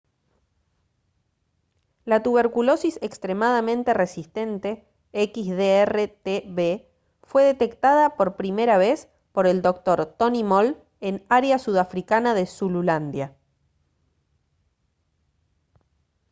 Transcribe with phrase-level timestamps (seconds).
[2.05, 6.87] la tuberculosis extremadamente resistente xdr-tb
[7.21, 10.07] fue detectada por primera vez por el dr.
[10.17, 13.37] tony moll en área sudafricana de zululandia